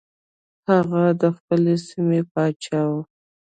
[0.69, 2.91] هغه د خپلې سیمې پاچا و.